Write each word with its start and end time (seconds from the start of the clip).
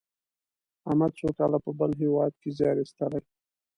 احمد 0.89 1.11
څو 1.19 1.27
کاله 1.37 1.57
په 1.65 1.71
بل 1.79 1.91
هېواد 2.01 2.33
کې 2.41 2.49
زیار 2.57 2.75
ایستلی. 2.81 3.19